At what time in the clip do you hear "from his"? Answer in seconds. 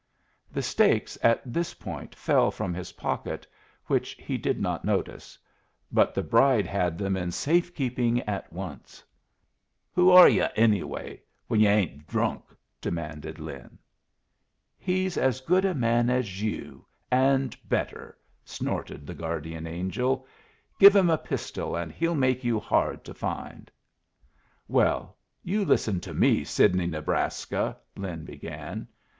2.49-2.93